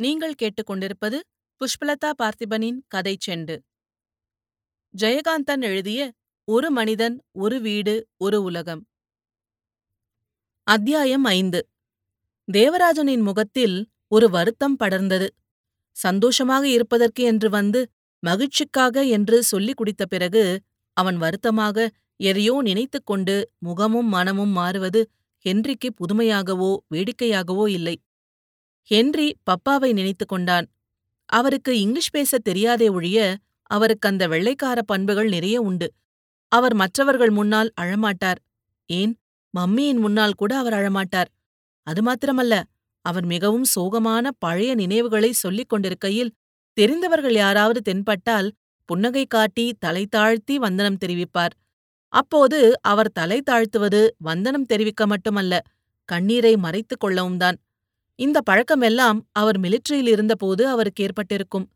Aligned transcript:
நீங்கள் 0.00 0.34
கேட்டுக்கொண்டிருப்பது 0.42 1.18
புஷ்பலதா 1.60 2.10
பார்த்திபனின் 2.22 2.76
கதை 2.88 3.16
செண்டு. 3.26 3.56
ஜெயகாந்தன் 4.94 5.60
எழுதிய 5.60 6.12
ஒரு 6.44 6.70
மனிதன் 6.70 7.16
ஒரு 7.32 7.60
வீடு 7.60 8.08
ஒரு 8.16 8.42
உலகம். 8.42 8.86
அத்தியாயம் 10.66 11.24
ஐந்து. 11.24 11.60
தேவராஜனின் 12.48 13.22
முகத்தில் 13.22 13.76
ஒரு 14.08 14.30
வருத்தம் 14.30 14.76
படர்ந்தது. 14.78 15.28
சந்தோஷமாக 15.96 16.68
இருப்பதற்கு 16.68 17.22
என்று 17.22 17.50
வந்து 17.50 17.90
மகிழ்ச்சிக்காக 18.26 19.08
என்று 19.08 19.42
சொல்லிக் 19.42 19.76
குடித்த 19.76 20.06
பிறகு 20.06 20.62
அவன் 20.96 21.16
வருத்தமாக 21.16 21.88
எதையோ 22.16 22.62
நினைத்துக் 22.62 23.06
கொண்டு 23.06 23.52
முகமும் 23.58 24.08
மனமும் 24.08 24.50
மாறுவது 24.50 25.10
ஹென்றிக்கு 25.44 25.90
புதுமையாகவோ 26.00 26.76
வேடிக்கையாகவோ 26.94 27.68
இல்லை. 27.68 27.96
ஹென்றி 28.90 29.36
பப்பாவை 29.44 29.92
நினைத்துக் 29.92 30.28
கொண்டான். 30.28 30.66
அவருக்கு 31.28 31.80
இங்கிலீஷ் 31.80 32.10
பேசத் 32.10 32.44
தெரியாதே 32.44 32.88
ஒழிய 32.88 33.36
அவருக்கு 33.70 34.08
அந்த 34.08 34.28
வெள்ளைக்கார 34.28 34.82
பண்புகள் 34.82 35.28
நிறைய 35.28 35.60
உண்டு. 35.60 35.88
அவர் 36.52 36.74
மற்றவர்கள் 36.74 37.30
முன்னால் 37.30 37.72
அழமாட்டார். 37.80 38.40
ஏன்? 38.86 39.12
மம்மியின் 39.54 40.00
முன்னால் 40.00 40.34
கூட 40.34 40.56
அவர் 40.56 40.72
அழமாட்டார். 40.72 41.30
அது 41.86 42.00
மாத்திரமல்ல 42.02 42.62
அவர் 43.04 43.26
மிகவும் 43.26 43.66
சோகமான 43.74 44.28
பழைய 44.38 44.74
நினைவுகளை 44.74 45.32
சொல்லிக் 45.32 45.68
கொண்டிருக்கையில் 45.68 46.34
தெரிந்தவர்கள் 46.72 47.34
யாராவது 47.34 47.80
தென்பட்டால் 47.82 48.48
புன்னகை 48.84 49.26
காட்டி 49.26 49.76
தலை 49.78 50.06
தாழ்த்தி 50.06 50.58
வந்தனம் 50.58 51.00
தெரிவிப்பார். 51.04 51.54
அப்போது 52.12 52.58
அவர் 52.82 53.12
தலை 53.12 53.42
தாழ்த்துவது 53.50 54.08
வந்தனம் 54.18 54.66
தெரிவிக்க 54.66 55.06
மட்டுமல்ல 55.06 55.62
கண்ணீரை 56.04 56.56
மறைத்துக் 56.56 57.00
கொள்ளவும் 57.00 57.36
தான் 57.36 57.56
இந்த 58.18 58.38
பழக்கமெல்லாம் 58.50 59.18
அவர் 59.32 59.58
மிலிட்டரியில் 59.60 60.10
இருந்தபோது 60.14 60.62
அவருக்கு 60.68 61.04
ஏற்பட்டிருக்கும். 61.04 61.66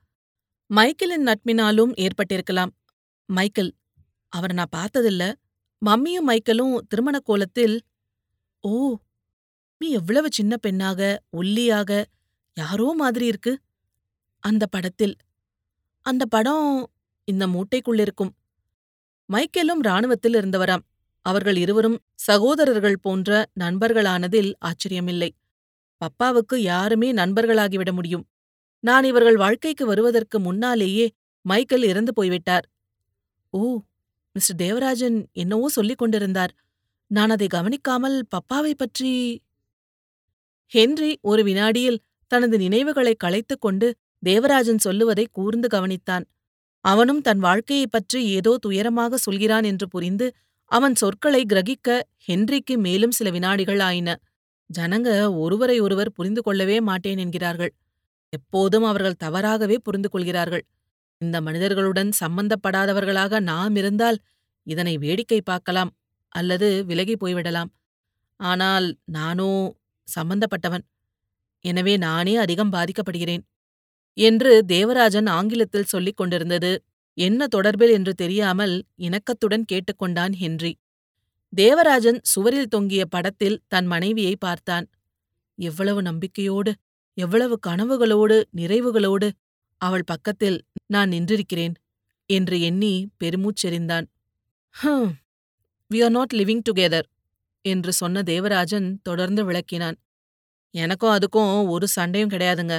மைக்கேலின் 0.71 1.27
நட்பினாலும் 1.29 1.93
ஏற்பட்டிருக்கலாம். 2.05 2.73
மைக்கேல் 3.29 3.73
அவர் 4.33 4.53
நான் 4.53 4.75
பார்த்ததில்ல. 4.77 5.25
மம்மியும் 5.83 6.29
மைக்கேலும் 6.31 6.75
திருமண 6.89 7.17
கோலத்தில் 7.19 7.77
ஓ 8.65 8.73
நீ 9.81 9.89
எவ்வளவு 9.91 10.29
சின்ன 10.33 10.57
பெண்ணாக 10.57 11.01
ஒல்லியாக 11.37 11.91
யாரோ 12.57 12.89
மாதிரி 12.95 13.27
இருக்கு. 13.27 13.53
அந்த 14.43 14.65
படத்தில் 14.67 15.15
அந்த 16.07 16.25
படம் 16.27 16.67
இந்த 17.29 17.45
மூட்டைக்குள்ளிருக்கும் 17.47 18.33
மைக்கேலும் 19.29 19.83
ராணுவத்தில் 19.83 20.35
இருந்தவராம். 20.35 20.85
அவர்கள் 21.27 21.57
இருவரும் 21.57 21.99
சகோதரர்கள் 22.29 23.03
போன்ற 23.03 23.31
நண்பர்களானதில் 23.61 24.51
ஆச்சரியமில்லை. 24.69 25.31
பப்பாவுக்கு 26.03 26.57
யாருமே 26.57 27.13
நண்பர்களாகிவிட 27.13 27.93
முடியும். 27.93 28.27
நான் 28.81 29.05
இவர்கள் 29.05 29.37
வாழ்க்கைக்கு 29.37 29.87
வருவதற்கு 29.87 30.41
முன்னாலேயே 30.41 31.13
மைக்கேல் 31.43 31.83
இறந்து 31.83 32.13
போய்விட்டார். 32.13 32.71
ஓ 33.51 33.81
மிஸ்டர் 34.33 34.57
தேவராஜன் 34.57 35.29
என்னவோ 35.33 35.69
சொல்லிக் 35.69 35.99
கொண்டிருந்தார். 35.99 36.55
நான் 37.07 37.31
அதை 37.31 37.47
கவனிக்காமல் 37.47 38.27
பப்பாவை 38.37 38.71
பற்றி 38.77 39.43
ஹென்றி 40.67 41.19
ஒரு 41.23 41.45
வினாடியில் 41.45 42.03
தனது 42.27 42.59
நினைவுகளை 42.59 43.15
களைத்துக் 43.15 43.61
கொண்டு 43.61 43.95
தேவராஜன் 44.19 44.79
சொல்லுவதை 44.79 45.29
கூர்ந்து 45.33 45.69
கவனித்தான். 45.75 46.25
அவனும் 46.81 47.21
தன் 47.21 47.39
வாழ்க்கையைப் 47.39 47.93
பற்றி 47.93 48.25
ஏதோ 48.29 48.59
துயரமாக 48.67 49.15
சொல்கிறான் 49.15 49.63
என்று 49.63 49.89
புரிந்து 49.89 50.33
அவன் 50.65 50.95
சொற்களை 50.95 51.45
கிரகிக்க 51.45 52.03
ஹென்றிக்கு 52.29 52.79
மேலும் 52.79 53.11
சில 53.11 53.31
வினாடிகள் 53.31 53.81
ஆயின. 53.81 54.19
ஜனங்க 54.79 55.09
ஒருவரை 55.37 55.77
ஒருவர் 55.81 56.11
புரிந்து 56.13 56.43
கொள்ளவே 56.43 56.77
மாட்டேன் 56.81 57.19
என்கிறார்கள். 57.19 57.73
எப்போதும் 58.33 58.85
அவர்கள் 58.85 59.21
தவறாகவே 59.25 59.77
புரிந்து 59.79 60.09
கொள்கிறார்கள். 60.09 60.65
இந்த 61.21 61.37
மனிதர்களுடன் 61.41 62.11
சம்பந்தப்படாதவர்களாக 62.21 63.41
நாம் 63.41 63.77
இருந்தால் 63.77 64.19
இதனை 64.67 64.99
வேடிக்கை 64.99 65.41
பார்க்கலாம் 65.41 65.91
அல்லது 66.33 66.69
விலகி 66.85 67.15
போய்விடலாம். 67.15 67.71
ஆனால் 68.41 68.87
நானோ 69.05 69.51
சம்பந்தப்பட்டவன். 70.09 70.85
எனவே 71.65 71.95
நானே 71.97 72.35
அதிகம் 72.37 72.73
பாதிக்கப்படுகிறேன். 72.73 73.43
என்று 74.19 74.53
தேவராஜன் 74.67 75.27
ஆங்கிலத்தில் 75.27 75.91
சொல்லிக் 75.93 76.17
கொண்டிருந்தது. 76.17 76.73
என்ன 77.19 77.47
தொடர்பில் 77.57 77.93
என்று 77.93 78.13
தெரியாமல் 78.15 78.75
இணக்கத்துடன் 78.97 79.65
கேட்டுக்கொண்டான் 79.73 80.35
ஹென்றி. 80.35 80.73
தேவராஜன் 81.53 82.19
சுவரில் 82.23 82.67
தொங்கிய 82.67 83.03
படத்தில் 83.07 83.61
தன் 83.69 83.87
மனைவியை 83.87 84.35
பார்த்தான். 84.37 84.87
எவ்வளவு 85.59 86.03
நம்பிக்கையோடு 86.03 86.73
எவ்வளவு 87.19 87.59
கனவுகளோடு 87.67 88.37
நிறைவுகளோடு 88.57 89.29
அவள் 89.81 90.05
பக்கத்தில் 90.05 90.59
நான் 90.87 91.11
நின்றிருக்கிறேன் 91.11 91.75
என்று 92.31 92.61
எண்ணி 92.61 92.95
பெருமூச்செறிந்தான். 93.25 94.07
ஹம் 94.75 95.11
we 95.91 95.99
are 96.05 96.11
not 96.11 96.35
living 96.35 96.65
together 96.71 97.07
என்று 97.65 97.93
சொன்ன 97.93 98.23
தேவராஜன் 98.23 98.89
தொடர்ந்து 99.03 99.43
விளக்கினான். 99.45 99.97
எனக்கும் 100.75 101.15
அதுக்கும் 101.19 101.69
ஒரு 101.69 101.87
சண்டையும் 101.89 102.31
கிடையாதுங்க. 102.31 102.77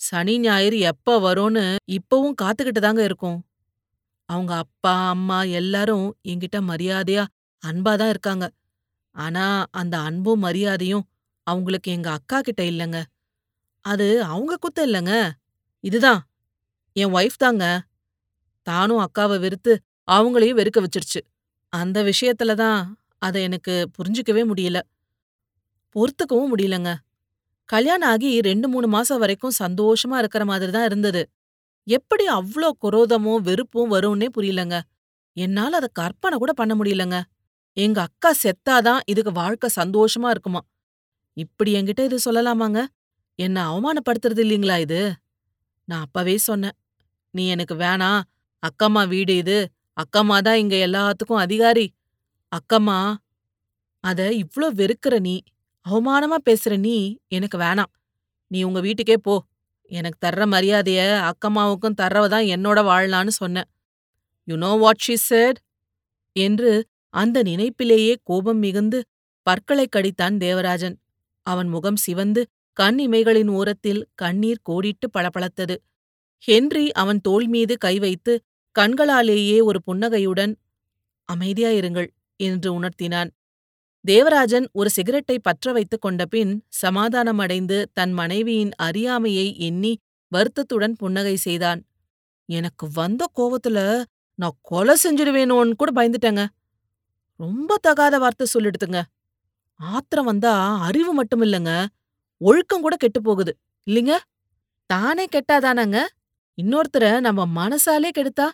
சனி 0.00 0.34
ஞாயிறு 0.38 0.78
எப்ப 0.78 1.18
வரும்னு 1.20 1.64
இப்பவும் 1.92 2.36
காத்துக்கிட்டு 2.42 2.80
தாங்க 2.80 3.02
இருக்கும். 3.04 3.38
அவங்க 4.28 4.52
அப்பா 4.56 5.08
அம்மா 5.08 5.42
எல்லாரும் 5.42 6.06
என்கிட்ட 6.28 6.58
மரியாதையா 6.62 7.24
அன்பா 7.62 7.92
தான் 7.96 8.12
இருக்காங்க. 8.14 8.44
ஆனா 9.14 9.44
அந்த 9.74 9.96
அன்பும் 10.08 10.44
மரியாதையும் 10.46 11.04
அவங்களுக்கு 11.46 11.90
எங்க 11.92 12.08
அக்கா 12.12 12.38
கிட்ட 12.42 12.62
இல்லங்க. 12.72 12.98
அது 13.84 14.06
அவங்க 14.30 14.54
குத்த 14.60 14.80
இல்லங்க. 14.88 15.12
இதுதான். 15.84 16.20
என் 16.96 17.14
ஒய்ஃப் 17.16 17.42
தாங்க. 17.44 17.64
தானும் 18.66 19.04
அக்காவை 19.06 19.38
வெறுத்து 19.44 19.72
அவங்களையும் 20.08 20.60
வெறுக்க 20.60 20.80
வச்சிருச்சு. 20.82 21.20
அந்த 21.72 21.98
விஷயத்துல 22.10 22.54
தான் 22.56 22.80
அதை 23.22 23.40
எனக்கு 23.48 23.74
புரிஞ்சுக்கவே 23.96 24.42
முடியல. 24.50 24.78
பொறுத்துக்கவும் 25.94 26.50
முடியலங்க. 26.52 26.90
கல்யாணம் 27.68 28.10
ஆகி 28.12 28.30
ரெண்டு 28.42 28.68
மூணு 28.68 28.88
மாசம் 28.94 29.20
வரைக்கும் 29.22 29.58
சந்தோஷமா 29.60 30.16
இருக்கிற 30.22 30.44
மாதிரி 30.50 30.72
தான் 30.72 30.88
இருந்தது. 30.90 31.22
எப்படி 31.86 32.24
அவ்ளோ 32.38 32.68
குரோதமும் 32.84 33.44
வெறுப்பும் 33.48 33.92
வரும்னே 33.94 34.28
புரியலங்க. 34.36 34.76
என்னால 35.36 35.72
அதை 35.80 35.90
கற்பனை 35.94 36.36
கூட 36.38 36.52
பண்ண 36.54 36.74
முடியலங்க. 36.76 37.18
எங்க 37.76 37.98
அக்கா 38.00 38.30
செத்தாதான் 38.42 39.02
இதுக்கு 39.06 39.32
வாழ்க்கை 39.32 39.68
சந்தோஷமா 39.76 40.28
இருக்குமா? 40.30 40.60
இப்படி 41.36 41.70
என்கிட்ட 41.78 42.02
இது 42.04 42.18
சொல்லலாமாங்க? 42.26 42.80
என்ன 43.38 43.58
அவமானப்படுத்துறது 43.70 44.42
இல்லீங்களா 44.44 44.76
இது? 44.78 45.00
நான் 45.88 46.04
அப்பவே 46.06 46.36
சொன்னேன். 46.48 46.76
நீ 47.34 47.44
எனக்கு 47.48 47.76
வேணாம் 47.76 48.20
அக்கம்மா 48.62 49.02
வீடு 49.08 49.34
இது 49.36 49.58
அக்கம்மா 49.96 50.36
தான் 50.40 50.60
இங்க 50.62 50.76
எல்லாத்துக்கும் 50.86 51.42
அதிகாரி. 51.42 51.86
அக்கம்மா 52.52 52.98
அத 54.04 54.20
இவ்ளோ 54.42 54.68
வெறுக்கிற 54.80 55.14
நீ 55.20 55.36
அவமானமா 55.86 56.38
பேசுற 56.48 56.72
நீ 56.78 56.96
எனக்கு 57.30 57.58
வேணாம். 57.58 57.90
நீ 58.50 58.58
உங்க 58.64 58.80
வீட்டுக்கே 58.80 59.16
போ. 59.20 59.34
எனக்கு 59.90 60.18
தர்ற 60.26 60.42
மரியாதைய 60.48 61.00
அக்கம்மாவுக்கும் 61.30 61.98
தர்றவதான் 62.02 62.46
என்னோட 62.54 62.80
வாழலான்னு 62.86 63.32
சொன்னேன். 63.40 63.68
You 64.48 64.56
know 64.58 64.72
what 64.82 65.04
she 65.06 65.16
said 65.24 65.60
என்று 66.36 66.72
அந்த 67.10 67.42
நினைப்பிலேயே 67.42 68.14
கோபம் 68.22 68.58
மிகுந்து 68.58 69.04
பற்களைக் 69.42 69.94
கடித்தான் 69.96 70.36
தேவராஜன். 70.36 70.98
அவன் 71.42 71.68
முகம் 71.68 71.96
சிவந்து 71.96 72.46
கண் 72.72 73.00
இமைகளின் 73.00 73.48
ஓரத்தில் 73.48 74.06
கண்ணீர் 74.14 74.60
கோடிட்டு 74.62 75.10
பளபளத்தது. 75.18 75.76
ஹென்றி 76.38 76.92
அவன் 76.92 77.20
தோள் 77.20 77.46
மீது 77.46 77.78
கை 77.78 77.98
வைத்து 77.98 78.40
கண்களாலேயே 78.78 79.62
ஒரு 79.62 79.82
புன்னகையுடன் 79.82 80.56
அமைதியாயிருங்கள் 81.32 82.08
என்று 82.36 82.82
உணர்த்தினான். 82.82 83.30
தேவராஜன் 84.00 84.68
ஒரு 84.72 84.90
சிகரெட்டை 84.90 85.38
பற்ற 85.38 85.72
வைத்துக் 85.72 86.00
கொண்ட 86.00 86.26
பின் 86.26 86.64
சமாதானமடைந்து 86.82 87.84
தன் 87.92 88.12
மனைவியின் 88.12 88.70
அறியாமையை 88.76 89.58
எண்ணி 89.58 89.98
வருத்தத்துடன் 90.28 90.94
புன்னகை 90.96 91.36
செய்தான். 91.36 91.84
எனக்கு 92.44 92.88
வந்த 92.92 93.26
கோவத்துல 93.36 94.04
நான் 94.34 94.58
கொலை 94.60 94.96
செஞ்சிடுவேனோன்னு 95.04 95.72
கூட 95.72 95.90
பயந்துட்டேங்க. 95.92 96.46
ரொம்ப 97.40 97.76
தகாத 97.80 98.18
வார்த்தை 98.18 98.46
சொல்லிடுதுங்க. 98.54 99.02
ஆத்திரம் 99.80 100.24
வந்தா 100.24 100.52
அறிவு 100.80 101.12
மட்டும் 101.14 101.42
இல்லங்க. 101.42 101.86
ஒழுக்கம் 102.40 102.80
கூட 102.80 102.96
கெட்டு 102.96 103.20
போகுது. 103.22 103.52
இல்லைங்க? 103.86 104.14
தானே 104.86 105.24
கெட்டாதானங்க? 105.26 105.98
இன்னொருத்தர 106.58 107.20
நம்ம 107.20 107.46
மனசாலே 107.60 108.10
கெடுத்தா? 108.18 108.46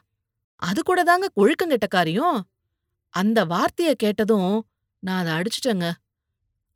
அது 0.63 0.83
கூட 0.83 1.03
தாங்க 1.03 1.27
ஒழுக்கம் 1.35 1.69
கெட்ட 1.69 1.87
காரியம். 1.87 2.39
அந்த 3.15 3.45
வார்த்தைய 3.45 3.93
கேட்டதும் 3.93 4.67
நான் 5.03 5.27
அதை 5.27 5.33
அடிச்சிட்டேங்க. 5.33 5.93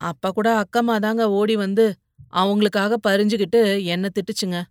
அப்ப 0.01 0.31
கூட 0.31 0.49
அக்கம்மா 0.61 0.95
தாங்க 0.99 1.29
ஓடி 1.29 1.55
வந்து 1.55 1.85
அவங்களுக்காக 2.33 2.95
பறிஞ்சுகிட்டு 3.07 3.61
என்ன 3.85 4.09
திட்டுச்சுங்க. 4.15 4.63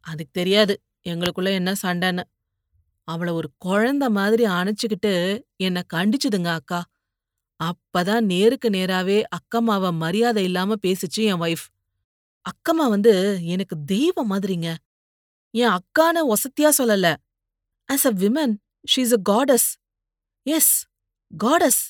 அதுக்கு 0.00 0.32
தெரியாது 0.32 0.74
எங்களுக்குள்ள 1.08 1.48
என்ன 1.52 1.72
சண்டைன்னு. 1.82 2.24
அவள 3.12 3.32
ஒரு 3.32 3.48
குழந்த 3.64 4.04
மாதிரி 4.10 4.44
அணைச்சுக்கிட்டு 4.44 5.12
என்ன 5.56 5.82
கண்டிச்சுதுங்க 5.94 6.50
அக்கா 6.50 6.80
அப்பதான் 7.60 8.24
நேருக்கு 8.24 8.68
நேராவே 8.70 9.18
அக்கம்மாவ 9.36 9.92
மரியாதை 9.92 10.44
இல்லாம 10.44 10.74
பேசிச்சு 10.86 11.22
என் 11.30 11.40
ஒய்ஃப் 11.40 11.66
அக்கம்மா 12.46 12.86
வந்து 12.88 13.12
எனக்கு 13.44 13.76
தெய்வம் 13.84 14.30
மாதிரிங்க. 14.30 14.68
என் 15.54 15.74
அக்கான 15.78 16.16
ஒசத்தியா 16.32 16.70
சொல்லல. 16.78 17.08
As 17.88 18.06
a 18.06 18.12
women 18.12 18.54
she 18.92 19.00
is 19.00 19.12
a 19.12 19.20
goddess. 19.30 19.68
Yes, 20.46 20.74
goddess 21.44 21.82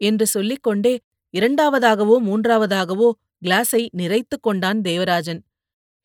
என்று 0.00 0.26
சொல்லிக் 0.26 0.62
கொண்டே 0.62 0.94
இரண்டாவதாகவோ 1.34 2.16
மூன்றாவதாகவோ 2.28 3.08
கிளாஸை 3.42 3.82
நிறைத்துக் 3.92 4.42
கொண்டான் 4.42 4.80
தேவராஜன். 4.80 5.40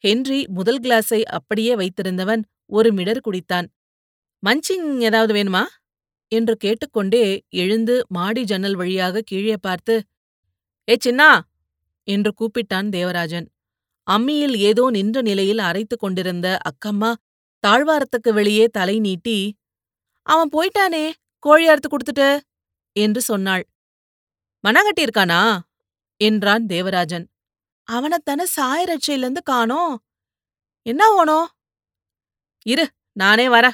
ஹென்றி 0.03 0.39
முதல் 0.47 0.79
கிளாஸை 0.79 1.21
அப்படியே 1.23 1.75
வைத்திருந்தவன் 1.75 2.43
ஒரு 2.65 2.93
மிடர் 2.93 3.21
குடித்தான். 3.27 3.67
மஞ்சிங் 4.43 4.87
ஏதாவது 4.99 5.31
வேணுமா? 5.33 5.63
என்று 6.31 6.53
கேட்டுக்கொண்டே 6.57 7.25
எழுந்து 7.53 7.95
மாடி 8.07 8.43
ஜன்னல் 8.43 8.75
வழியாக 8.75 9.21
கீழே 9.21 9.57
பார்த்து 9.61 9.95
ஏ 10.87 10.95
சின்னா 11.05 11.29
என்று 12.07 12.31
கூப்பிட்டான் 12.39 12.89
தேவராஜன். 12.89 13.47
அம்மியில் 14.07 14.55
ஏதோ 14.59 14.83
நின்ற 14.89 15.17
நிலையில் 15.21 15.57
அரைத்துக் 15.59 16.03
கொண்டிருந்த 16.03 16.47
அக்கம்மா 16.69 17.11
தாழ்வாரத்துக்கு 17.63 18.31
வெளியே 18.33 18.65
தலை 18.67 18.95
நீட்டி 18.99 19.37
அவன் 20.27 20.49
போயிட்டானே 20.49 21.03
கோழி 21.45 21.65
அறுத்து 21.67 21.89
கொடுத்துட்டு 21.89 22.29
என்று 22.95 23.21
சொன்னாள். 23.21 23.63
மண்ணாங்கட்டி 24.63 25.03
இருக்கானா? 25.05 25.41
என்றான் 26.21 26.65
தேவராஜன். 26.65 27.25
அவனைத்தானே 27.87 28.45
சாயரட்சையிலிருந்து 28.57 29.43
காணோம். 29.43 29.95
என்ன 30.85 31.03
ஓனோ 31.19 31.39
இரு 32.65 32.85
நானே 33.15 33.45
வர 33.49 33.65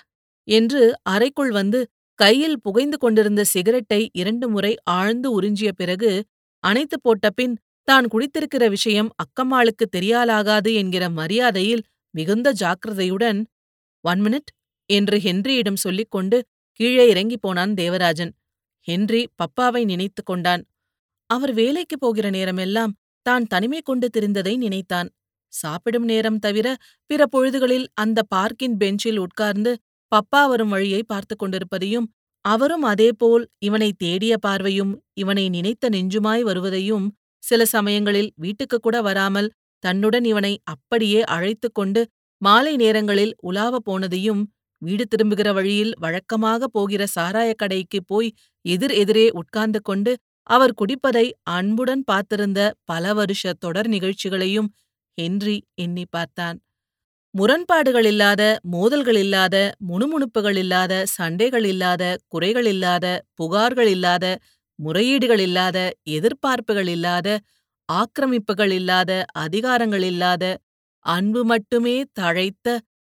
என்று 0.48 0.82
அறைக்குள் 1.04 1.52
வந்து 1.52 1.80
கையில் 2.20 2.58
புகைந்து 2.62 2.98
கொண்டிருந்த 2.98 3.42
சிகரெட்டை 3.44 4.02
இரண்டு 4.14 4.46
முறை 4.50 4.74
ஆழ்ந்து 4.92 5.42
உறிஞ்சிய 5.42 5.72
பிறகு 5.72 6.12
அணைத்துப் 6.64 7.04
போட்ட 7.04 7.30
பின் 7.30 7.56
தான் 7.88 8.08
குடித்திருக்கிற 8.08 8.64
விஷயம் 8.70 9.10
அக்கம்மாளுக்கு 9.24 9.86
தெரியாலாகாது 9.98 10.72
என்கிற 10.74 11.04
மரியாதையில் 11.10 11.84
மிகுந்த 12.14 12.48
ஜாக்கிரதையுடன் 12.60 13.40
ஒன் 14.04 14.22
மினிட் 14.22 14.50
என்று 14.90 15.18
ஹென்ரியிடம் 15.18 15.74
சொல்லிக் 15.76 16.12
கொண்டு 16.12 16.38
கீழே 16.80 17.06
இறங்கிப் 17.10 17.42
போனான் 17.42 17.74
தேவராஜன். 17.74 18.32
ஹென்றி 18.88 19.22
பப்பாவை 19.40 19.86
நினைத்து 19.86 20.22
கொண்டான். 20.24 20.64
அவர் 21.30 21.54
வேலைக்குப் 21.54 22.00
போகிற 22.00 22.30
நேரமெல்லாம் 22.30 22.94
தான் 23.26 23.46
தனிமை 23.46 23.82
கொண்டு 23.82 24.08
திரிந்ததை 24.10 24.54
நினைத்தான். 24.58 25.10
சாப்பிடும் 25.54 26.06
நேரம் 26.06 26.40
தவிர 26.40 26.68
பிற 27.10 27.22
பொழுதுகளில் 27.26 27.88
அந்த 27.94 28.20
பார்க்கின் 28.24 28.78
பெஞ்சில் 28.78 29.18
உட்கார்ந்து 29.18 29.72
பப்பா 30.12 30.48
வரும் 30.48 30.70
வழியை 30.70 31.04
பார்த்துக் 31.04 31.40
கொண்டிருப்பதையும் 31.40 32.08
அவரும் 32.46 32.82
அதேபோல் 32.82 33.50
இவனை 33.58 33.94
தேடிய 33.98 34.38
பார்வையும் 34.38 35.04
இவனை 35.14 35.50
நினைத்த 35.50 35.90
நெஞ்சுமாய் 35.90 36.42
வருவதையும் 36.42 37.08
சில 37.44 37.66
சமயங்களில் 37.66 38.32
வீட்டுக்கு 38.36 38.80
கூட 38.80 39.02
வராமல் 39.02 39.50
தன்னுடன் 39.84 40.24
இவனை 40.24 40.54
அப்படியே 40.64 41.24
அழைத்துக் 41.24 41.74
கொண்டு 41.74 42.02
மாலை 42.42 42.76
நேரங்களில் 42.76 43.34
உலாவப் 43.44 43.86
போனதையும் 43.90 44.42
வீடு 44.82 45.08
திரும்புகிற 45.08 45.54
வழியில் 45.54 45.94
வழக்கமாக 46.00 46.68
போகிற 46.68 47.06
சாராயக் 47.16 47.60
கடைக்குப் 47.64 48.08
போய் 48.08 48.30
எதிர் 48.66 48.92
எதிரே 48.92 49.30
உட்கார்ந்து 49.32 49.82
கொண்டு 49.82 50.12
அவர் 50.48 50.74
குடிப்பதை 50.82 51.26
அன்புடன் 51.50 52.04
பார்த்திருந்த 52.12 52.60
பல 52.84 53.14
வருஷ 53.14 53.54
தொடர் 53.60 53.88
நிகழ்ச்சிகளையும் 53.88 54.70
ஹென்றி 55.18 55.58
எண்ணிப் 55.76 56.12
பார்த்தான். 56.12 56.58
முரண்பாடுகள் 57.38 58.06
இல்லாத 58.06 58.60
மோதல்கள் 58.64 59.16
இல்லாத 59.16 59.56
முணுமுணுப்புகள் 59.88 60.58
இல்லாத 60.58 60.94
சண்டைகள் 61.06 61.66
சண்டைகளில்லாத 61.66 62.04
குறைகளில்லாத 62.34 63.06
இல்லாத 66.88 67.28
ஆக்கிரமிப்புகள் 67.90 68.72
இல்லாத 68.72 69.12
அதிகாரங்கள் 69.40 70.04
இல்லாத 70.04 70.44
அன்பு 71.06 71.46
மட்டுமே 71.46 72.04
தழைத்த 72.14 72.68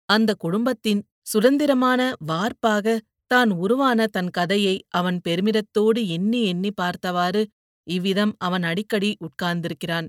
அந்த 0.08 0.34
குடும்பத்தின் 0.34 1.00
சுதந்திரமான 1.22 2.00
வார்ப்பாக 2.26 2.98
தான் 3.26 3.50
உருவான 3.50 4.06
தன் 4.06 4.30
கதையை 4.30 4.76
அவன் 4.88 5.20
பெருமிதத்தோடு 5.28 6.06
எண்ணி 6.08 6.42
எண்ணி 6.42 6.70
பார்த்தவாறு 6.70 7.42
இவ்விதம் 7.86 8.34
அவன் 8.38 8.62
அடிக்கடி 8.62 9.16
உட்கார்ந்திருக்கிறான். 9.20 10.08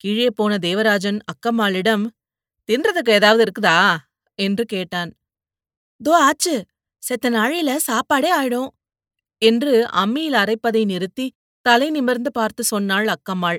கீழே 0.00 0.30
போன 0.30 0.58
தேவராஜன் 0.58 1.18
அக்கம்மாளிடம் 1.32 2.04
தின்றதுக்கு 2.70 3.10
ஏதாவது 3.10 3.42
இருக்குதா 3.46 3.78
என்று 4.38 4.64
கேட்டான். 4.64 5.10
தோ 6.00 6.12
ஆச்சு 6.26 6.54
செத்த 7.02 7.30
நாழியில 7.30 7.70
சாப்பாடே 7.86 8.30
ஆயிடும் 8.32 8.70
என்று 9.42 9.72
அம்மியில் 10.02 10.36
அரைப்பதை 10.36 10.82
நிறுத்தி 10.84 11.26
தலை 11.66 11.88
நிமிர்ந்து 11.90 12.30
பார்த்து 12.32 12.62
சொன்னாள் 12.64 13.08
அக்கம்மாள். 13.08 13.58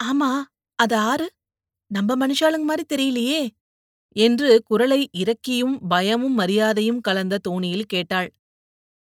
ஆமா 0.00 0.30
அது 0.78 0.96
ஆறு 1.10 1.26
நம்ம 1.90 2.16
மனுஷாளுங்க 2.16 2.66
மாதிரி 2.66 2.84
தெரியலையே 2.88 3.42
என்று 4.16 4.50
குரலை 4.64 5.00
இறக்கியும் 5.22 5.76
பயமும் 5.88 6.36
மரியாதையும் 6.40 7.00
கலந்த 7.00 7.40
தோணியில் 7.48 7.90
கேட்டாள். 7.94 8.28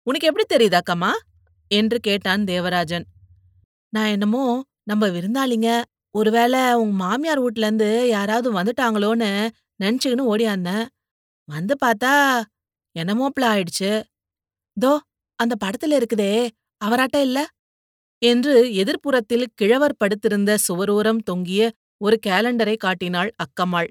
உனக்கு 0.06 0.28
எப்படி 0.30 0.46
தெரியுது 0.48 0.78
அக்கம்மா 0.80 1.12
என்று 1.70 1.98
கேட்டான் 2.00 2.44
தேவராஜன். 2.44 3.06
நான் 3.92 4.12
என்னமோ 4.16 4.44
நம்ம 4.82 5.06
விருந்தாளிங்க 5.08 5.70
ஒருவேளை 6.18 6.60
உங்க 6.74 6.94
மாமியார் 7.02 7.40
வீட்ல 7.40 7.66
இருந்து 7.66 7.88
யாராவது 8.08 8.48
வந்துட்டாங்களோன்னு 8.52 9.30
நினைச்சுக்கின்னு 9.80 10.30
ஓடியாந்தேன். 10.32 10.84
வந்து 11.48 11.74
பார்த்தா 11.84 12.12
என்னமோப்ல 12.96 13.44
ஆயிடுச்சு. 13.52 13.90
தோ 14.76 14.92
அந்த 15.38 15.54
படத்துல 15.64 15.98
இருக்குதே 16.00 16.32
அவராட்ட 16.80 17.18
இல்ல 17.20 17.38
என்று 18.22 18.54
எதிர்ப்புறத்தில் 18.82 19.46
கிழவர் 19.54 19.98
படுத்திருந்த 19.98 20.50
சுவரோரம் 20.66 21.22
தொங்கிய 21.24 21.62
ஒரு 22.00 22.16
கேலண்டரை 22.26 22.76
காட்டினாள் 22.76 23.30
அக்கம்மாள். 23.44 23.90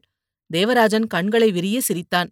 தேவராஜன் 0.50 1.08
கண்களை 1.08 1.50
விரிய 1.52 1.78
சிரித்தான். 1.82 2.30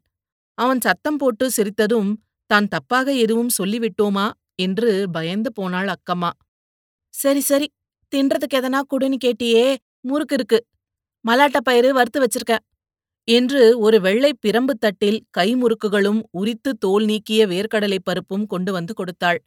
அவன் 0.58 0.82
சத்தம் 0.82 1.18
போட்டு 1.18 1.46
சிரித்ததும் 1.58 2.12
தான் 2.50 2.68
தப்பாக 2.68 3.08
எதுவும் 3.18 3.54
சொல்லிவிட்டோமா 3.60 4.28
என்று 4.58 4.92
பயந்து 5.12 5.50
போனாள் 5.54 5.90
அக்கம்மா. 5.96 6.32
சரி 7.14 7.42
சரி 7.42 7.68
தின்றதுக்கு 8.14 8.58
எதனா 8.58 8.82
குடுன்னு 8.92 9.18
கேட்டியே 9.26 9.66
முறுக்கு 10.06 10.36
இருக்கு. 10.36 10.60
மலாட்ட 11.26 11.58
பயிறு 11.64 11.94
வறுத்து 11.94 12.20
வச்சிருக்கேன் 12.22 12.64
என்று 13.28 13.62
ஒரு 13.80 14.02
வெள்ளை 14.02 14.32
பிரம்பு 14.48 14.74
தட்டில் 14.80 15.20
கைமுறுக்குகளும் 15.38 16.22
உரித்து 16.32 16.72
தோல் 16.78 17.06
நீக்கிய 17.06 17.48
வேர்க்கடலைப் 17.48 18.08
பருப்பும் 18.10 18.46
கொண்டு 18.48 18.72
வந்து 18.72 18.94
கொடுத்தாள். 18.94 19.40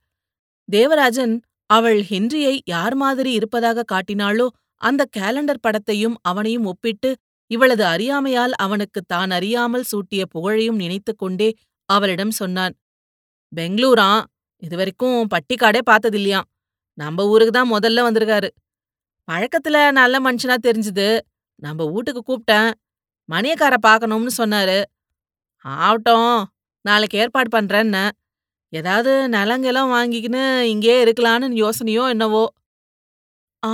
தேவராஜன் 0.68 1.34
அவள் 1.70 2.00
ஹென்ரியை 2.02 2.58
யார் 2.64 2.94
மாதிரி 2.94 3.32
இருப்பதாக 3.32 3.84
காட்டினாளோ 3.92 4.46
அந்த 4.80 5.02
கேலண்டர் 5.18 5.62
படத்தையும் 5.66 6.14
அவனையும் 6.22 6.64
ஒப்பிட்டு 6.64 7.10
இவளது 7.50 7.84
அறியாமையால் 7.84 8.54
அவனுக்கு 8.56 9.00
தான் 9.06 9.30
அறியாமல் 9.30 9.84
சூட்டிய 9.92 10.22
புகழையும் 10.30 10.76
நினைத்துக் 10.76 11.18
கொண்டே 11.18 11.48
அவளிடம் 11.88 12.30
சொன்னான். 12.30 12.74
பெங்களூரா 13.52 14.10
இதுவரைக்கும் 14.62 15.26
பட்டிக்காடே 15.30 15.80
பார்த்ததில்லையாம். 15.90 16.48
நம்ம 16.98 17.26
ஊருக்கு 17.26 17.52
தான் 17.52 17.72
முதல்ல 17.72 18.00
வந்திருக்காரு. 18.08 18.48
பழக்கத்துல 19.28 19.92
நல்ல 19.92 20.20
மனுஷனா 20.20 20.56
தெரிஞ்சுது. 20.66 21.08
நம்ம 21.62 21.84
வீட்டுக்கு 21.84 22.22
கூப்பிட்டேன். 22.28 22.70
மணியக்கார 23.28 23.74
பார்க்கணும்னு 23.80 24.30
சொன்னாரு. 24.38 24.78
ஆவட்டும் 25.64 26.44
நாளைக்கு 26.84 27.18
ஏற்பாடு 27.18 27.48
பண்றேன்ன. 27.56 27.96
ஏதாவது 28.72 29.28
நிலங்கிலம் 29.28 29.90
வாங்கிக்கின்னு 29.90 30.60
இங்கேயே 30.60 31.04
இருக்கலான்னு 31.04 31.48
யோசனையோ 31.62 32.08
என்னவோ. 32.08 32.44
ஆ 33.66 33.72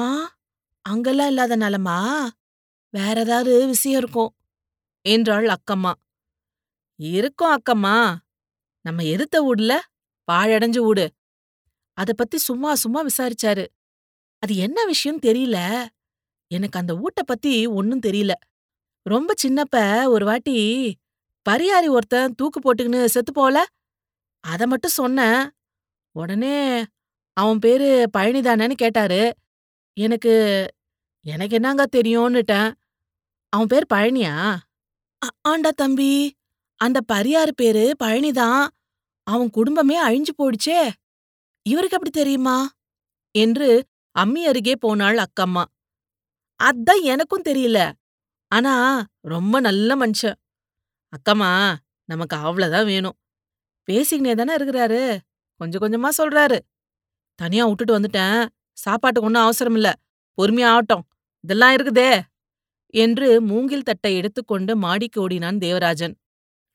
அங்கெல்லாம் 0.84 1.26
இல்லாத 1.26 1.56
நிலமா 1.56 1.98
வேற 2.94 3.20
ஏதாவது 3.20 3.66
விஷயம் 3.66 3.98
இருக்கும் 3.98 4.32
என்றாள் 5.04 5.46
அக்கம்மா. 5.48 5.92
இருக்கும் 7.00 7.54
அக்கம்மா. 7.56 7.96
நம்ம 8.84 9.02
எதிர்த்த 9.04 9.36
வீடுல 9.42 9.72
பாழடைஞ்ச 10.28 10.78
வீடு. 10.86 11.06
அத 11.98 12.12
பத்தி 12.12 12.38
சும்மா 12.38 12.74
சும்மா 12.74 13.00
விசாரிச்சாரு. 13.04 13.64
அது 14.44 14.56
என்ன 14.56 14.84
விஷயம் 14.84 15.20
தெரியல. 15.20 15.86
எனக்கு 16.50 16.78
அந்த 16.78 16.96
ஊட்ட 16.96 17.22
பத்தி 17.22 17.66
ஒன்னும் 17.66 18.00
தெரியல. 18.00 18.32
ரொம்ப 19.08 19.34
சின்னப்ப 19.42 20.04
ஒரு 20.08 20.24
வாட்டி 20.24 20.58
பரியாரி 21.50 21.88
ஒருத்தன் 21.88 22.34
தூக்கு 22.34 22.58
போட்டுக்கின்னு 22.60 23.04
செத்து 23.04 23.32
போல 23.32 23.66
அத 24.40 24.66
மட்டும் 24.66 24.90
சொன்னேன். 24.90 25.50
உடனே 26.16 26.84
அவன் 27.32 27.58
பேரு 27.58 28.10
பழனிதானன்னு 28.16 28.72
கேட்டாரு. 28.72 29.34
எனக்கு 30.00 30.66
எனக்கு 31.26 31.54
என்னங்க 31.54 31.84
தெரியும்னுட்டேன். 31.96 32.72
அவன் 33.48 33.66
பேர் 33.66 33.92
பழனியா? 33.94 34.56
ஆண்டா 35.48 35.68
தம்பி 35.68 36.34
அந்த 36.80 37.00
பரியார் 37.00 37.54
பேரு 37.54 37.84
பழனிதான். 38.04 38.66
அவன் 39.22 39.50
குடும்பமே 39.50 39.96
அழிஞ்சு 40.08 40.32
போயிடுச்சே. 40.38 40.80
இவருக்கு 41.68 41.96
எப்படி 41.96 42.10
தெரியுமா? 42.10 42.70
என்று 43.38 43.68
அம்மி 44.16 44.42
அருகே 44.44 44.74
போனாள் 44.76 45.18
அக்கம்மா. 45.18 45.64
அதான் 46.60 47.02
எனக்கும் 47.02 47.46
தெரியல. 47.48 47.78
ஆனா 48.52 48.74
ரொம்ப 49.26 49.60
நல்ல 49.60 49.90
மனுஷன். 49.96 50.38
அக்கம்மா 51.12 51.50
நமக்கு 52.08 52.36
அவ்வளோதான் 52.36 52.86
வேணும். 52.86 53.16
பேசிக்கினே 53.88 54.34
தானே 54.34 54.54
இருக்கிறாரு. 54.56 55.00
கொஞ்சம் 55.60 55.82
கொஞ்சமா 55.82 56.10
சொல்றாரு. 56.18 56.58
தனியா 57.38 57.66
விட்டுட்டு 57.66 57.98
வந்துட்டேன். 58.00 58.40
சாப்பாட்டுக்கு 58.78 59.28
ஒன்னும் 59.28 59.42
அவசரம் 59.42 59.74
இல்ல. 59.74 59.90
பொறுமையா 60.38 60.66
ஆகட்டும். 60.66 61.04
இதெல்லாம் 61.44 61.74
இருக்குதே 61.76 62.10
என்று 62.94 63.40
மூங்கில் 63.42 63.82
தட்டை 63.82 64.16
எடுத்துக்கொண்டு 64.16 64.76
மாடிக்கு 64.76 65.20
ஓடினான் 65.20 65.58
தேவராஜன் 65.58 66.14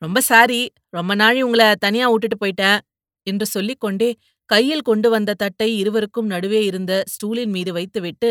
ரொம்ப 0.02 0.20
சாரி 0.20 0.60
ரொம்ப 0.88 1.14
நாழி 1.14 1.40
உங்கள 1.44 1.74
தனியா 1.78 2.06
விட்டுட்டு 2.10 2.36
போயிட்டேன் 2.40 2.80
என்று 3.26 3.46
சொல்லிக்கொண்டே 3.46 4.10
கையில் 4.52 4.80
கொண்டு 4.80 5.08
வந்த 5.10 5.34
தட்டை 5.34 5.78
இருவருக்கும் 5.78 6.26
நடுவே 6.26 6.60
இருந்த 6.64 6.92
ஸ்டூலின் 7.12 7.52
மீது 7.56 7.72
வைத்துவிட்டு 7.72 8.28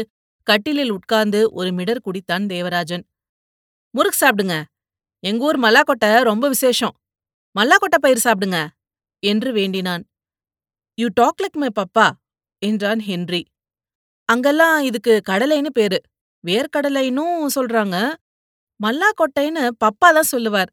கட்டிலில் 0.48 0.92
உட்கார்ந்து 0.92 1.40
ஒரு 1.52 1.72
மிடர் 1.72 2.02
குடித்தான் 2.06 2.46
தேவராஜன். 2.46 3.04
முறுக்கு 3.94 4.20
சாப்பிடுங்க. 4.26 4.56
எங்க 5.24 5.46
ஊர் 5.46 5.60
மல்லாக்கொட்டை 5.60 6.10
ரொம்ப 6.22 6.48
விசேஷம். 6.48 6.96
மல்லாக்கொட்டை 7.56 8.00
பயிர் 8.00 8.24
சாப்பிடுங்க 8.24 8.68
என்று 9.24 9.50
வேண்டினான். 9.54 10.04
You 10.98 11.08
talk 11.14 11.40
like 11.42 11.58
my 11.58 11.70
papa 11.76 12.08
என்றான் 12.62 13.00
ஹென்றி. 13.00 13.42
அங்கெல்லாம் 14.30 14.84
இதுக்கு 14.84 15.14
கடலைன்னு 15.30 15.72
பேரு. 15.74 16.00
வேர்க்கடலைன்னும் 16.44 17.46
சொல்றாங்க. 17.56 17.98
மல்லாக்கொட்டைன்னு 18.80 19.64
பப்பா 19.86 20.08
தான் 20.10 20.30
சொல்லுவார். 20.34 20.72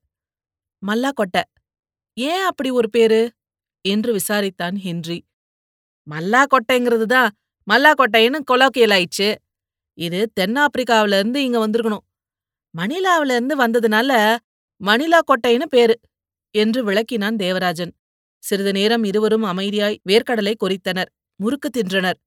மல்லாக்கொட்டை. 0.83 1.43
ஏன் 2.17 2.45
அப்படி 2.45 2.71
ஒரு 2.71 2.91
பேரு? 2.91 3.23
என்று 3.85 4.11
விசாரித்தான் 4.17 4.77
ஹென்றி. 4.77 5.19
மல்லாக்கொட்டைங்கிறது 6.07 7.07
தான் 7.15 7.31
மல்லாக்கொட்டைன்னு 7.67 8.39
கொலோக்கியல் 8.51 8.95
ஆயிடுச்சு. 8.97 9.29
இது 9.99 10.21
தென்னாப்பிரிக்காவில 10.41 11.19
இருந்து 11.21 11.39
இங்க 11.47 11.59
வந்திருக்கணும். 11.67 12.05
மணிலாவில 12.75 13.35
இருந்து 13.39 13.55
வந்ததுனால 13.65 14.11
மணிலா 14.81 15.21
கொட்டைன்னு 15.31 15.67
பேரு 15.75 15.95
என்று 16.55 16.81
விளக்கினான் 16.85 17.37
தேவராஜன். 17.37 17.93
சிறிது 18.43 18.73
நேரம் 18.73 19.05
இருவரும் 19.05 19.47
அமைதியாய் 19.53 19.97
வேர்க்கடலை 20.11 20.55
கொறித்தனர் 20.65 21.11
முறுக்கு 21.41 21.69
தின்றனர். 21.71 22.19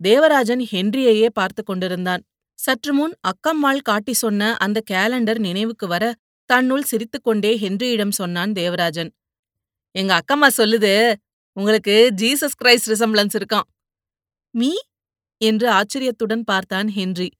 தேவராஜன் 0.00 0.62
ஹென்ரியையே 0.72 1.28
பார்த்து 1.38 1.62
கொண்டிருந்தான். 1.62 2.22
சற்று 2.58 2.92
முன் 2.92 3.14
அக்கம்மாள் 3.30 3.80
காட்டி 3.82 4.14
சொன்ன 4.14 4.50
அந்த 4.56 4.78
கேலண்டர் 4.90 5.38
நினைவுக்கு 5.38 5.86
வர 5.86 6.04
தன்னுள் 6.50 6.88
சிரித்துக்கொண்டே 6.90 7.52
ஹென்ரியிடம் 7.62 8.14
சொன்னான் 8.20 8.52
தேவராஜன். 8.52 9.10
எங்க 9.94 10.12
அக்கம்மா 10.20 10.48
சொல்லுது 10.60 10.92
உங்களுக்கு 11.56 12.12
ஜீசஸ் 12.16 12.56
கிரைஸ்ட் 12.64 12.88
ரிசம்பிளன்ஸ் 12.88 13.36
இருக்கான் 13.38 13.66
மீ 14.50 14.70
என்று 15.40 15.70
ஆச்சரியத்துடன் 15.70 16.44
பார்த்தான் 16.44 16.88
ஹென்றி. 16.88 17.30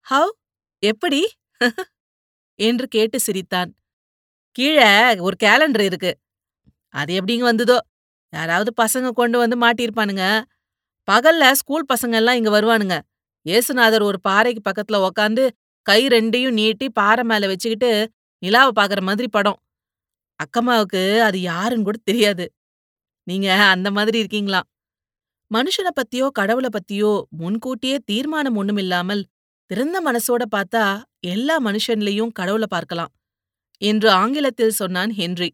ஹவ் 0.00 0.30
எப்படி? 0.78 1.32
என்று 2.54 2.88
கேட்டு 2.88 3.20
சிரித்தான். 3.20 3.76
கீழே 4.50 5.18
ஒரு 5.18 5.36
கேலண்டர் 5.44 5.80
இருக்கு. 5.80 6.18
அது 6.88 7.20
எப்படிங்க 7.20 7.38
வந்ததோ? 7.38 7.78
யாராவது 8.32 8.70
பசங்க 8.82 9.10
கொண்டு 9.10 9.38
வந்து 9.38 9.56
மாட்டியிருப்பானுங்க. 9.60 10.42
பகல்ல 11.10 11.52
ஸ்கூல் 11.52 11.86
பசங்க 11.94 12.14
எல்லாம் 12.14 12.36
இங்க 12.36 12.50
வருவானுங்க. 12.50 13.00
ஏசுநாதர் 13.46 14.02
ஒரு 14.02 14.20
பாறைக்கு 14.20 14.62
பக்கத்துல 14.70 15.08
உக்காந்து 15.08 15.44
கை 15.82 16.06
ரெண்டையும் 16.06 16.52
நீட்டி 16.52 16.90
பாறை 16.90 17.24
மேல 17.24 17.46
வச்சுக்கிட்டு 17.46 18.10
நிலாவை 18.42 18.72
பாக்குற 18.78 19.00
மாதிரி 19.02 19.28
படம். 19.28 19.60
அக்கம்மாவுக்கு 20.40 21.20
அது 21.20 21.40
யாருன்னு 21.40 21.84
கூட 21.84 21.98
தெரியாது. 22.04 22.44
நீங்க 23.28 23.48
அந்த 23.74 23.88
மாதிரி 23.96 24.18
இருக்கீங்களாம் 24.22 24.68
மனுஷனை 25.50 25.90
பத்தியோ 25.98 26.26
கடவுளை 26.38 26.70
பத்தியோ 26.76 27.10
முன்கூட்டியே 27.40 27.96
தீர்மானம் 28.10 28.56
ஒண்ணுமில்லாமல் 28.60 29.22
திறந்த 29.70 29.96
மனசோட 30.06 30.42
பார்த்தா 30.54 30.82
எல்லா 31.32 31.56
மனுஷன்லயும் 31.66 32.32
கடவுளை 32.38 32.68
பார்க்கலாம். 32.70 33.10
என்று 33.82 34.08
ஆங்கிலத்தில் 34.20 34.78
சொன்னான் 34.80 35.12
Henry. 35.20 35.50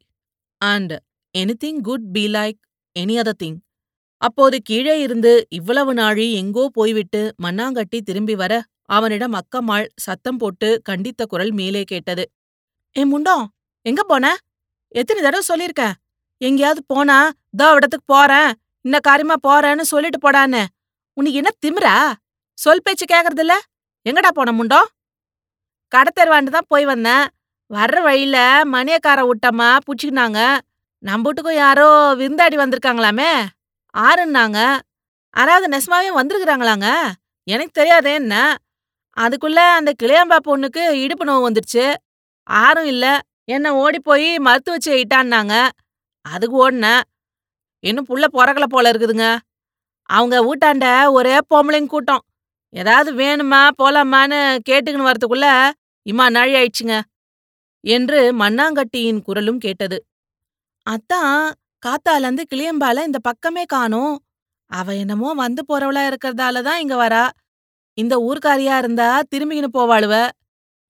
And 0.60 0.94
anything 1.34 1.80
good 1.80 2.06
be 2.12 2.24
like 2.36 2.58
any 2.96 3.14
other 3.22 3.40
thing 3.42 3.58
அப்போது 4.22 4.56
கீழே 4.62 4.94
இருந்து 5.00 5.32
இவ்வளவு 5.48 5.92
நாழி 5.94 6.26
எங்கோ 6.32 6.64
போய்விட்டு 6.72 7.22
மண்ணாங்கட்டி 7.44 7.98
திரும்பி 8.00 8.34
வர 8.42 8.52
அவனிடம் 8.96 9.34
அக்கம்மாள் 9.40 9.86
சத்தம் 9.96 10.38
போட்டு 10.38 10.68
கண்டித்த 10.88 11.22
குரல் 11.32 11.52
மேலே 11.60 11.82
கேட்டது. 11.92 12.24
ஏ 12.96 13.04
முண்டோ 13.12 13.36
எங்க 13.86 14.02
போன? 14.04 14.24
எத்தனை 14.92 15.20
தடவை 15.22 15.44
சொல்லியிருக்கேன் 15.50 15.94
எங்கேயாவது 16.46 16.82
போனா 16.86 17.18
தோ 17.62 17.66
இடத்துக்கு 17.74 18.14
போறேன். 18.14 18.50
இன்ன 18.84 18.96
காரியமா 18.98 19.36
போறேன்னு 19.48 19.84
சொல்லிட்டு 19.92 20.18
போடான்னு. 20.24 20.62
உனக்கு 21.16 21.40
என்ன 21.40 21.50
திமிரா? 21.66 21.96
சொல் 22.58 22.84
பேச்சு 22.84 23.04
கேக்குறதில்ல. 23.12 23.54
எங்கடா 24.06 24.28
போன 24.28 24.52
முண்டோ? 24.52 24.80
கடத்தெருவாண்டு 25.92 26.50
தான் 26.50 26.70
போய் 26.72 26.84
வந்தேன். 26.84 27.24
வர்ற 27.70 28.02
வழியில 28.02 28.38
மணியக்கார 28.72 29.20
விட்டம்மா 29.30 29.68
புடிச்சுக்கினாங்க. 29.86 30.40
நம்ம 31.04 31.30
வீட்டுக்கும் 31.30 31.60
யாரோ 31.64 31.88
விருந்தாடி 32.18 32.56
வந்திருக்காங்களாமே. 32.62 33.30
ஆறுன்னாங்க. 33.94 34.58
யாராவது 35.36 35.66
நெசமாவே 35.74 36.10
வந்திருக்கிறாங்களாங்க. 36.20 36.88
எனக்கு 37.46 37.72
தெரியாதே 37.72 38.12
என்ன. 38.14 38.34
அதுக்குள்ள 39.16 39.60
அந்த 39.78 39.90
கிளியாம்பா 40.02 40.38
பொண்ணுக்கு 40.48 40.82
இடுப்பு 41.04 41.24
நோவு 41.24 41.44
வந்துடுச்சு. 41.48 41.86
ஆறும் 42.46 42.84
இல்ல. 42.84 43.06
என்ன 43.48 43.74
ஓடி 43.74 43.98
போய் 44.00 44.28
மருத்துவச்சு 44.36 44.92
இட்டான்னாங்க. 45.02 45.54
அதுக்கு 46.26 46.56
ஓடினேன் 46.64 47.02
இன்னும் 47.84 48.08
புள்ள 48.08 48.24
பிறக்கல 48.36 48.66
போல 48.66 48.90
இருக்குதுங்க. 48.92 49.26
அவங்க 50.08 50.36
வீட்டாண்ட 50.48 50.86
ஒரே 51.10 51.36
பொம்பளைங்க 51.50 51.86
கூட்டம். 51.86 52.22
ஏதாவது 52.74 53.10
வேணுமா 53.14 53.60
போலாமான்னு 53.82 54.38
கேட்டுக்கின்னு 54.68 55.08
வரத்துக்குள்ள 55.10 55.48
இம்மா 56.06 56.26
நாழி 56.30 56.54
ஆயிடுச்சுங்க 56.54 56.96
என்று 57.84 58.18
மண்ணாங்கட்டியின் 58.32 59.20
குரலும் 59.22 59.58
கேட்டது. 59.58 59.98
அத்தான் 60.86 61.34
காத்தாலேருந்து 61.86 62.44
கிளியம்பால 62.52 63.04
இந்த 63.04 63.18
பக்கமே 63.22 63.64
காணோம். 63.64 64.14
அவ 64.70 64.94
என்னமோ 64.94 65.30
வந்து 65.34 65.62
போறவளா 65.68 66.02
இருக்கறதால 66.10 66.62
தான் 66.62 66.80
இங்க 66.80 66.96
வரா. 66.96 67.24
இந்த 67.98 68.14
ஊர்க்காரியா 68.18 68.76
இருந்தா 68.78 69.08
திரும்பிக்கின்னு 69.32 69.76
போவாளுவ. 69.78 70.14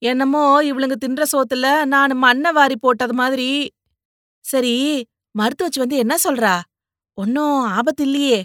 என்னமோ 0.02 0.44
இவளுங்க 0.62 0.96
தின்ற 0.96 1.24
சோத்துல 1.32 1.66
நான் 1.84 2.14
மண்ணை 2.16 2.50
வாரி 2.52 2.76
போட்டது 2.76 3.12
மாதிரி. 3.12 3.50
சரி 4.44 4.76
மருத்துவச்சு 5.34 5.78
வந்து 5.84 5.96
என்ன 6.04 6.14
சொல்றா? 6.26 6.54
ஒன்னும் 7.18 7.58
ஆபத்து 7.78 8.04
இல்லையே 8.08 8.40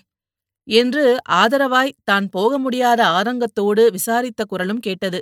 என்று 0.68 1.04
ஆதரவாய் 1.42 1.92
தான் 2.10 2.28
போக 2.36 2.52
முடியாத 2.66 3.02
ஆதங்கத்தோடு 3.18 3.84
விசாரித்த 3.98 4.42
குரலும் 4.52 4.82
கேட்டது. 4.88 5.20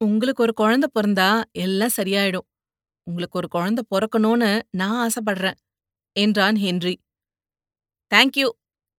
உங்களுக்கு 0.00 0.42
ஒரு 0.46 0.54
குழந்தை 0.62 0.88
பிறந்தா 0.96 1.28
எல்லாம் 1.64 1.96
சரியாயிடும். 1.98 2.46
உங்களுக்கு 3.06 3.38
ஒரு 3.40 3.48
குழந்தை 3.56 3.82
பிறக்கணும்னு 3.92 4.50
நான் 4.80 4.98
ஆசைப்படுறேன் 5.06 5.58
என்றான் 6.16 6.58
ஹென்றி. 6.64 6.94
தேங்க்யூ 8.12 8.48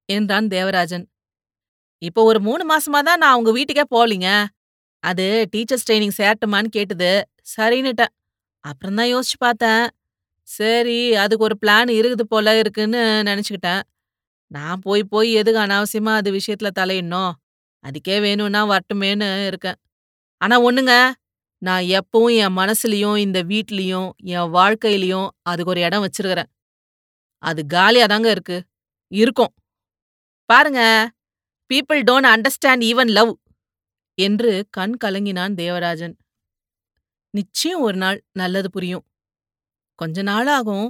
என்றான் 0.10 0.48
தேவராஜன். 0.56 1.06
இப்போ 2.02 2.22
ஒரு 2.30 2.40
மூணு 2.48 2.64
மாசமா 2.72 3.00
தான் 3.10 3.22
நான் 3.24 3.38
உங்க 3.40 3.52
வீட்டுக்கே 3.58 3.86
போலீங்க 3.96 4.30
அது 5.04 5.26
டீச்சர்ஸ் 5.54 5.86
ட்ரைனிங் 5.88 6.18
சேரட்டுமான்னு 6.20 6.70
கேட்டது. 6.78 7.12
சரின்னுட்டேன். 7.56 8.14
அப்புறம் 8.66 8.98
தான் 9.00 9.12
யோசிச்சு 9.14 9.38
பார்த்தேன். 9.46 9.84
சரி 10.48 11.16
அதுக்கு 11.16 11.44
ஒரு 11.44 11.56
பிளான் 11.62 11.92
இருக்குது 12.00 12.24
போல 12.24 12.60
இருக்குன்னு 12.60 13.02
நினைச்சுக்கிட்டேன். 13.26 13.82
நான் 14.48 14.80
போய் 14.80 15.04
போய் 15.04 15.34
எதுக்கு 15.34 15.60
அனாவசியமா 15.62 16.14
அது 16.16 16.32
விஷயத்துல 16.32 16.70
தலையிடணும்? 16.80 17.34
அதுக்கே 17.84 18.22
வேணும்னா 18.22 18.62
வரட்டுமேன்னு 18.70 19.48
இருக்கேன். 19.48 19.76
ஆனா 20.38 20.62
ஒண்ணுங்க 20.64 20.94
நான் 21.62 21.84
எப்பவும் 21.84 22.36
என் 22.38 22.58
மனசுலயும் 22.58 23.18
இந்த 23.18 23.44
வீட்லயும் 23.44 24.10
என் 24.24 24.52
வாழ்க்கையிலயும் 24.58 25.30
அதுக்கு 25.42 25.72
ஒரு 25.72 25.82
இடம் 25.82 26.04
வச்சிருக்கிறேன். 26.04 26.50
அது 27.44 27.66
காலியா 27.66 28.06
தாங்க 28.06 28.30
இருக்கு. 28.32 28.58
இருக்கும். 29.12 29.54
பாருங்க 30.50 31.10
people 31.70 32.02
don't 32.10 32.30
understand 32.34 32.84
even 32.90 33.12
love 33.12 33.34
என்று 34.18 34.66
கண் 34.70 34.96
கலங்கினான் 35.04 35.54
தேவராஜன். 35.54 36.16
நிச்சயம் 37.34 37.82
ஒரு 37.82 37.98
நாள் 37.98 38.24
நல்லது 38.32 38.70
புரியும். 38.70 39.04
கொஞ்ச 40.00 40.22
நாளாகும் 40.22 40.90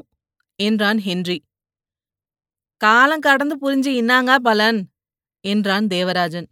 என்றான் 0.59 0.99
ஹென்றி. 0.99 1.37
காலம் 2.81 3.19
கடந்து 3.19 3.55
புரிஞ்சு 3.57 3.91
இன்னாங்க 4.01 4.35
பலன் 4.35 4.79
என்றான் 5.43 5.87
தேவராஜன். 5.87 6.47